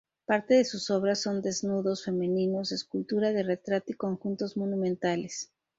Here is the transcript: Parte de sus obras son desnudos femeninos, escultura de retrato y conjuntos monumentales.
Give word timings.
Parte 0.25 0.55
de 0.55 0.65
sus 0.65 0.89
obras 0.89 1.21
son 1.21 1.43
desnudos 1.43 2.05
femeninos, 2.05 2.71
escultura 2.71 3.33
de 3.33 3.43
retrato 3.43 3.91
y 3.91 3.93
conjuntos 3.93 4.57
monumentales. 4.57 5.51